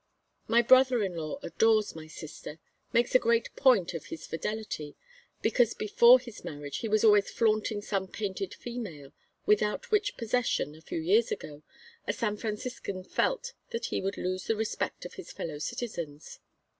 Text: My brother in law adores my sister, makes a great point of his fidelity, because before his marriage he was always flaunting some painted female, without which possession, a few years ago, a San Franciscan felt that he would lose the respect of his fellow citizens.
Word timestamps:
My 0.47 0.63
brother 0.63 1.03
in 1.03 1.13
law 1.15 1.37
adores 1.43 1.95
my 1.95 2.07
sister, 2.07 2.57
makes 2.91 3.13
a 3.13 3.19
great 3.19 3.55
point 3.55 3.93
of 3.93 4.05
his 4.07 4.25
fidelity, 4.25 4.95
because 5.43 5.75
before 5.75 6.19
his 6.19 6.43
marriage 6.43 6.77
he 6.77 6.87
was 6.87 7.03
always 7.03 7.29
flaunting 7.29 7.83
some 7.83 8.07
painted 8.07 8.55
female, 8.55 9.13
without 9.45 9.91
which 9.91 10.17
possession, 10.17 10.73
a 10.73 10.81
few 10.81 10.97
years 10.99 11.31
ago, 11.31 11.61
a 12.07 12.13
San 12.13 12.35
Franciscan 12.37 13.03
felt 13.03 13.53
that 13.69 13.85
he 13.93 14.01
would 14.01 14.17
lose 14.17 14.45
the 14.45 14.55
respect 14.55 15.05
of 15.05 15.13
his 15.13 15.31
fellow 15.31 15.59
citizens. 15.59 16.39